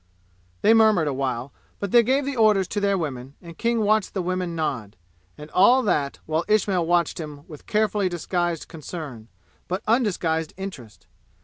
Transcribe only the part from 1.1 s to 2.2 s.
while, but they